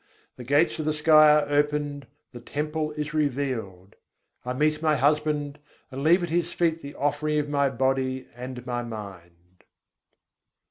[0.35, 3.97] The gates of the sky are opened, the temple is revealed:
[4.43, 5.59] I meet my husband,
[5.91, 9.63] and leave at His feet the offering of my body and my mind.